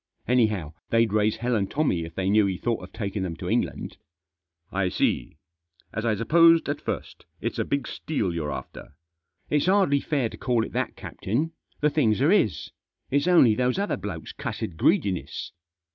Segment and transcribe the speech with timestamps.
[0.27, 3.47] Anyhow, they'd raise hell and Tommy if they knew he thought of taking them to
[3.47, 3.97] England.""
[4.81, 5.37] I see.
[5.93, 8.95] As I supposed at first, it's a big steal you're after.""
[9.51, 11.51] It's hardly fair to call it that, captain.
[11.81, 12.71] The things are his.
[13.11, 15.51] It's only those other blokes' cussed greedi ness."